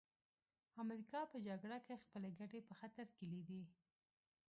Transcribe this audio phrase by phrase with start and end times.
[0.83, 3.61] امریکا په جګړه کې خپلې ګټې په خطر کې لیدې